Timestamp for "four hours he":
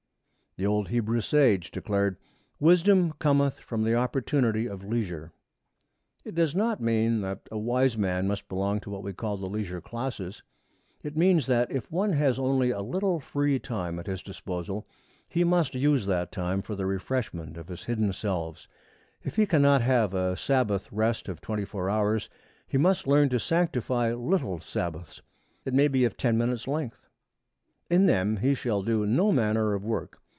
21.63-22.77